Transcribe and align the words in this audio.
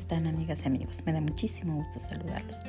están 0.00 0.26
amigas 0.26 0.64
y 0.64 0.66
amigos? 0.66 1.02
Me 1.04 1.12
da 1.12 1.20
muchísimo 1.20 1.76
gusto 1.76 2.00
saludarlos. 2.00 2.60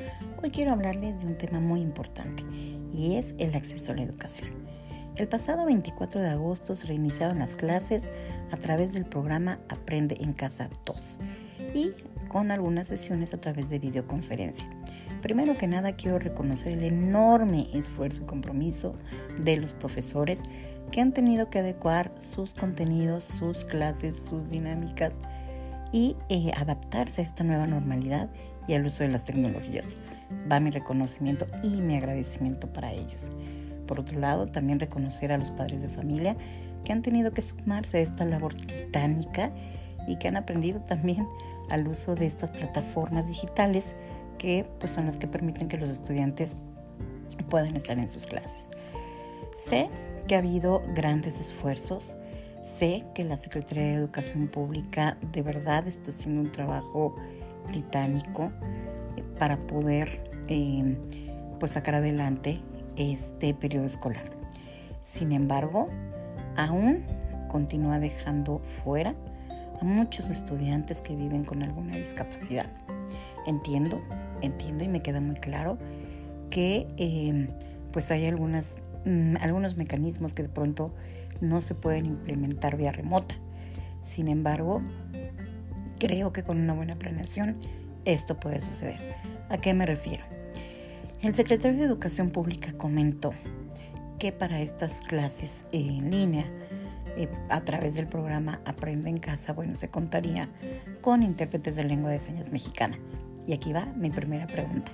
Hoy 0.43 0.51
quiero 0.51 0.73
hablarles 0.73 1.21
de 1.21 1.27
un 1.27 1.37
tema 1.37 1.59
muy 1.59 1.79
importante 1.79 2.43
y 2.93 3.15
es 3.15 3.33
el 3.37 3.55
acceso 3.55 3.93
a 3.93 3.95
la 3.95 4.03
educación. 4.03 4.49
El 5.15 5.29
pasado 5.29 5.65
24 5.65 6.21
de 6.21 6.29
agosto 6.29 6.75
se 6.75 6.87
reiniciaron 6.87 7.39
las 7.39 7.55
clases 7.55 8.09
a 8.51 8.57
través 8.57 8.93
del 8.93 9.05
programa 9.05 9.59
Aprende 9.69 10.17
en 10.19 10.33
Casa 10.33 10.69
2 10.85 11.19
y 11.73 11.91
con 12.27 12.51
algunas 12.51 12.87
sesiones 12.87 13.33
a 13.33 13.37
través 13.37 13.69
de 13.69 13.79
videoconferencia. 13.79 14.69
Primero 15.21 15.57
que 15.57 15.67
nada 15.67 15.95
quiero 15.95 16.19
reconocer 16.19 16.73
el 16.73 16.83
enorme 16.83 17.69
esfuerzo 17.73 18.23
y 18.23 18.25
compromiso 18.25 18.95
de 19.39 19.55
los 19.55 19.73
profesores 19.73 20.43
que 20.91 20.99
han 20.99 21.13
tenido 21.13 21.49
que 21.49 21.59
adecuar 21.59 22.13
sus 22.19 22.53
contenidos, 22.53 23.23
sus 23.23 23.63
clases, 23.63 24.17
sus 24.17 24.49
dinámicas 24.49 25.13
y 25.91 26.15
eh, 26.29 26.51
adaptarse 26.55 27.21
a 27.21 27.23
esta 27.23 27.43
nueva 27.43 27.67
normalidad 27.67 28.29
y 28.67 28.73
al 28.73 28.85
uso 28.85 29.03
de 29.03 29.09
las 29.09 29.25
tecnologías. 29.25 29.87
Va 30.51 30.59
mi 30.59 30.69
reconocimiento 30.69 31.45
y 31.63 31.81
mi 31.81 31.97
agradecimiento 31.97 32.71
para 32.71 32.93
ellos. 32.93 33.31
Por 33.87 33.99
otro 33.99 34.19
lado, 34.19 34.47
también 34.47 34.79
reconocer 34.79 35.31
a 35.31 35.37
los 35.37 35.51
padres 35.51 35.81
de 35.81 35.89
familia 35.89 36.37
que 36.85 36.93
han 36.93 37.01
tenido 37.01 37.31
que 37.31 37.41
sumarse 37.41 37.97
a 37.97 38.01
esta 38.01 38.25
labor 38.25 38.53
titánica 38.53 39.51
y 40.07 40.17
que 40.17 40.27
han 40.27 40.37
aprendido 40.37 40.79
también 40.81 41.27
al 41.69 41.87
uso 41.87 42.15
de 42.15 42.25
estas 42.25 42.51
plataformas 42.51 43.27
digitales 43.27 43.95
que 44.37 44.65
pues, 44.79 44.91
son 44.91 45.05
las 45.05 45.17
que 45.17 45.27
permiten 45.27 45.67
que 45.67 45.77
los 45.77 45.89
estudiantes 45.89 46.57
puedan 47.49 47.75
estar 47.75 47.97
en 47.97 48.09
sus 48.09 48.25
clases. 48.25 48.67
Sé 49.57 49.87
que 50.27 50.35
ha 50.35 50.39
habido 50.39 50.81
grandes 50.95 51.39
esfuerzos 51.39 52.15
Sé 52.63 53.05
que 53.15 53.23
la 53.23 53.37
Secretaría 53.37 53.83
de 53.83 53.93
Educación 53.93 54.47
Pública 54.47 55.17
de 55.31 55.41
verdad 55.41 55.87
está 55.87 56.11
haciendo 56.11 56.41
un 56.41 56.51
trabajo 56.51 57.15
titánico 57.71 58.51
eh, 59.17 59.23
para 59.39 59.57
poder 59.67 60.23
eh, 60.47 60.97
pues 61.59 61.71
sacar 61.73 61.95
adelante 61.95 62.61
este 62.97 63.53
periodo 63.53 63.85
escolar. 63.85 64.29
Sin 65.01 65.31
embargo, 65.31 65.89
aún 66.55 67.05
continúa 67.49 67.99
dejando 67.99 68.59
fuera 68.59 69.15
a 69.79 69.83
muchos 69.83 70.29
estudiantes 70.29 71.01
que 71.01 71.15
viven 71.15 71.43
con 71.43 71.63
alguna 71.63 71.95
discapacidad. 71.97 72.67
Entiendo, 73.47 74.01
entiendo 74.41 74.83
y 74.83 74.87
me 74.87 75.01
queda 75.01 75.19
muy 75.19 75.35
claro 75.35 75.77
que 76.49 76.87
eh, 76.97 77.47
pues 77.91 78.11
hay 78.11 78.27
algunas, 78.27 78.77
mm, 79.05 79.35
algunos 79.41 79.77
mecanismos 79.77 80.33
que 80.33 80.43
de 80.43 80.49
pronto 80.49 80.93
no 81.41 81.61
se 81.61 81.75
pueden 81.75 82.05
implementar 82.05 82.77
vía 82.77 82.91
remota. 82.91 83.35
Sin 84.03 84.27
embargo, 84.27 84.81
creo 85.99 86.33
que 86.33 86.43
con 86.43 86.59
una 86.59 86.73
buena 86.73 86.95
planeación 86.95 87.57
esto 88.05 88.39
puede 88.39 88.59
suceder. 88.59 88.99
¿A 89.49 89.57
qué 89.57 89.73
me 89.73 89.85
refiero? 89.85 90.23
El 91.21 91.35
secretario 91.35 91.77
de 91.77 91.85
Educación 91.85 92.31
Pública 92.31 92.73
comentó 92.73 93.33
que 94.17 94.31
para 94.31 94.61
estas 94.61 95.01
clases 95.01 95.67
en 95.71 96.09
línea, 96.09 96.45
eh, 97.17 97.27
a 97.49 97.61
través 97.61 97.93
del 97.95 98.07
programa 98.07 98.61
Aprende 98.65 99.09
en 99.09 99.19
Casa, 99.19 99.53
bueno, 99.53 99.75
se 99.75 99.87
contaría 99.87 100.49
con 101.01 101.21
intérpretes 101.21 101.75
de 101.75 101.83
lengua 101.83 102.11
de 102.11 102.19
señas 102.19 102.51
mexicana. 102.51 102.97
Y 103.45 103.53
aquí 103.53 103.73
va 103.73 103.85
mi 103.95 104.09
primera 104.09 104.47
pregunta. 104.47 104.91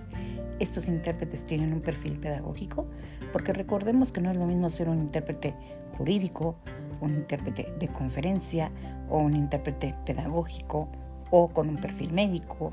¿Estos 0.60 0.88
intérpretes 0.88 1.46
tienen 1.46 1.74
un 1.74 1.82
perfil 1.82 2.20
pedagógico? 2.20 2.88
Porque 3.32 3.54
recordemos 3.54 4.12
que 4.12 4.22
no 4.22 4.32
es 4.32 4.38
lo 4.38 4.46
mismo 4.46 4.70
ser 4.70 4.90
un 4.90 5.00
intérprete 5.00 5.54
jurídico, 5.98 6.56
un 7.02 7.14
intérprete 7.14 7.74
de 7.78 7.88
conferencia 7.90 8.72
o 9.10 9.20
un 9.20 9.36
intérprete 9.36 9.96
pedagógico 10.06 10.90
o 11.30 11.48
con 11.50 11.70
un 11.70 11.78
perfil 11.78 12.12
médico 12.12 12.72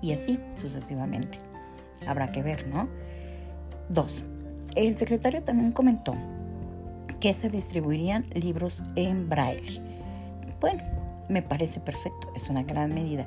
y 0.00 0.12
así 0.12 0.40
sucesivamente. 0.56 1.38
Habrá 2.06 2.32
que 2.32 2.42
ver, 2.42 2.66
¿no? 2.66 2.88
Dos, 3.88 4.24
el 4.74 4.96
secretario 4.96 5.42
también 5.42 5.72
comentó 5.72 6.14
que 7.20 7.34
se 7.34 7.48
distribuirían 7.48 8.24
libros 8.34 8.82
en 8.96 9.28
braille. 9.28 9.80
Bueno, 10.60 10.82
me 11.28 11.42
parece 11.42 11.78
perfecto, 11.78 12.32
es 12.34 12.48
una 12.48 12.62
gran 12.62 12.92
medida. 12.92 13.26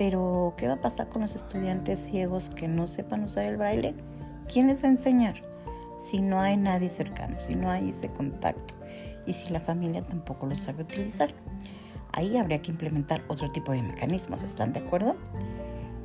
Pero, 0.00 0.54
¿qué 0.56 0.66
va 0.66 0.72
a 0.72 0.80
pasar 0.80 1.10
con 1.10 1.20
los 1.20 1.36
estudiantes 1.36 1.98
ciegos 1.98 2.48
que 2.48 2.66
no 2.68 2.86
sepan 2.86 3.22
usar 3.22 3.44
el 3.44 3.58
braille? 3.58 3.94
¿Quién 4.50 4.68
les 4.68 4.82
va 4.82 4.88
a 4.88 4.92
enseñar? 4.92 5.50
si 6.02 6.20
no 6.20 6.40
hay 6.40 6.56
nadie 6.56 6.88
cercano, 6.88 7.38
si 7.38 7.54
no 7.54 7.70
hay 7.70 7.90
ese 7.90 8.08
contacto 8.08 8.74
y 9.26 9.34
si 9.34 9.52
la 9.52 9.60
familia 9.60 10.02
tampoco 10.02 10.46
lo 10.46 10.56
sabe 10.56 10.82
utilizar. 10.82 11.30
Ahí 12.12 12.36
habría 12.36 12.60
que 12.60 12.70
implementar 12.70 13.22
otro 13.28 13.52
tipo 13.52 13.72
de 13.72 13.82
mecanismos, 13.82 14.42
¿están 14.42 14.72
de 14.72 14.80
acuerdo? 14.80 15.16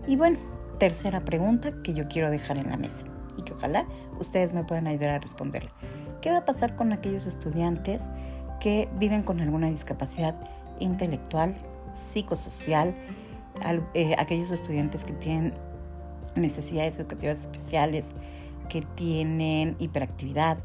Y 0.06 0.18
bueno, 0.18 0.38
tercera 0.78 1.22
pregunta 1.22 1.72
que 1.82 1.94
yo 1.94 2.08
quiero 2.08 2.30
dejar 2.30 2.58
en 2.58 2.70
la 2.70 2.78
mesa 2.78 3.08
y 3.38 3.42
que 3.42 3.54
ojalá 3.54 3.88
ustedes 4.20 4.54
me 4.54 4.64
puedan 4.64 4.88
ayudar 4.88 5.12
a 5.12 5.20
responderla. 5.20 5.72
¿Qué 6.22 6.30
va 6.30 6.38
a 6.40 6.46
pasar 6.46 6.76
con 6.76 6.92
aquellos 6.92 7.26
estudiantes 7.26 8.04
que 8.60 8.90
viven 9.00 9.24
con 9.24 9.40
alguna 9.40 9.70
discapacidad 9.70 10.36
intelectual, 10.80 11.56
psicosocial, 11.94 12.94
eh, 13.94 14.16
aquellos 14.18 14.52
estudiantes 14.52 15.04
que 15.04 15.14
tienen 15.14 15.54
necesidades 16.36 17.00
educativas 17.00 17.42
especiales, 17.42 18.12
que 18.70 18.82
tienen 18.82 19.76
hiperactividad, 19.80 20.58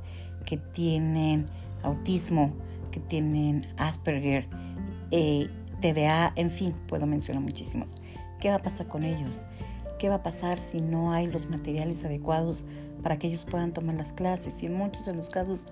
que 0.45 0.57
tienen 0.57 1.47
autismo, 1.83 2.53
que 2.91 3.01
tienen 3.01 3.67
Asperger, 3.77 4.49
eh, 5.11 5.49
TDA, 5.81 6.33
en 6.37 6.51
fin, 6.51 6.75
puedo 6.87 7.07
mencionar 7.07 7.43
muchísimos. 7.43 7.97
¿Qué 8.41 8.51
va 8.51 8.57
a 8.57 8.63
pasar 8.63 8.87
con 8.89 9.03
ellos? 9.03 9.47
¿Qué 9.99 10.09
va 10.09 10.17
a 10.17 10.23
pasar 10.23 10.61
si 10.61 10.81
no 10.81 11.13
hay 11.13 11.27
los 11.27 11.49
materiales 11.51 12.05
adecuados 12.05 12.65
para 13.03 13.19
que 13.19 13.29
ellos 13.29 13.45
puedan 13.45 13.73
tomar 13.73 13.97
las 13.97 14.13
clases? 14.13 14.63
Y 14.63 14.67
en 14.67 14.75
muchos 14.75 15.07
de 15.07 15.15
los 15.15 15.31
casos 15.31 15.67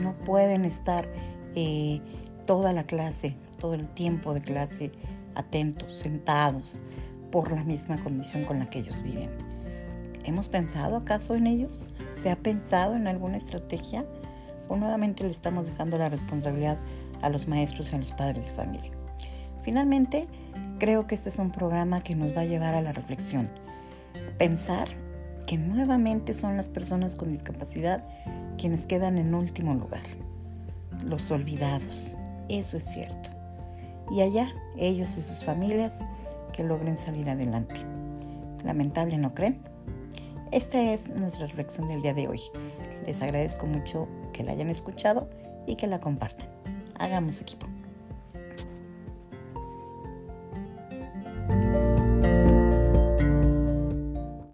no 0.00 0.14
pueden 0.24 0.64
estar 0.64 1.08
eh, 1.54 2.00
toda 2.46 2.72
la 2.72 2.84
clase, 2.84 3.36
todo 3.58 3.74
el 3.74 3.88
tiempo 3.88 4.34
de 4.34 4.40
clase 4.40 4.92
atentos, 5.34 5.94
sentados, 5.94 6.80
por 7.30 7.50
la 7.50 7.64
misma 7.64 7.96
condición 7.96 8.44
con 8.44 8.58
la 8.58 8.70
que 8.70 8.80
ellos 8.80 9.02
viven. 9.02 9.30
¿Hemos 10.24 10.48
pensado 10.48 10.96
acaso 10.96 11.34
en 11.34 11.48
ellos? 11.48 11.88
¿Se 12.14 12.30
ha 12.30 12.36
pensado 12.36 12.94
en 12.94 13.08
alguna 13.08 13.38
estrategia? 13.38 14.04
¿O 14.68 14.76
nuevamente 14.76 15.24
le 15.24 15.30
estamos 15.30 15.66
dejando 15.66 15.98
la 15.98 16.08
responsabilidad 16.08 16.78
a 17.22 17.28
los 17.28 17.48
maestros 17.48 17.90
y 17.90 17.96
a 17.96 17.98
los 17.98 18.12
padres 18.12 18.46
de 18.46 18.52
familia? 18.52 18.90
Finalmente, 19.62 20.28
creo 20.78 21.06
que 21.06 21.14
este 21.14 21.30
es 21.30 21.38
un 21.38 21.50
programa 21.50 22.02
que 22.02 22.14
nos 22.14 22.36
va 22.36 22.42
a 22.42 22.46
llevar 22.46 22.74
a 22.74 22.82
la 22.82 22.92
reflexión. 22.92 23.48
Pensar 24.38 24.88
que 25.46 25.58
nuevamente 25.58 26.34
son 26.34 26.56
las 26.56 26.68
personas 26.68 27.16
con 27.16 27.30
discapacidad 27.30 28.04
quienes 28.58 28.86
quedan 28.86 29.18
en 29.18 29.34
último 29.34 29.74
lugar. 29.74 30.02
Los 31.04 31.30
olvidados. 31.30 32.14
Eso 32.48 32.76
es 32.76 32.84
cierto. 32.84 33.41
Y 34.12 34.20
allá, 34.20 34.52
ellos 34.76 35.16
y 35.16 35.22
sus 35.22 35.42
familias 35.42 36.04
que 36.52 36.62
logren 36.62 36.98
salir 36.98 37.30
adelante. 37.30 37.76
Lamentable, 38.62 39.16
¿no 39.16 39.34
creen? 39.34 39.62
Esta 40.50 40.92
es 40.92 41.08
nuestra 41.08 41.46
reflexión 41.46 41.88
del 41.88 42.02
día 42.02 42.12
de 42.12 42.28
hoy. 42.28 42.40
Les 43.06 43.22
agradezco 43.22 43.66
mucho 43.66 44.06
que 44.34 44.42
la 44.42 44.52
hayan 44.52 44.68
escuchado 44.68 45.30
y 45.66 45.76
que 45.76 45.86
la 45.86 46.00
compartan. 46.00 46.46
Hagamos 46.98 47.40
equipo. 47.40 47.71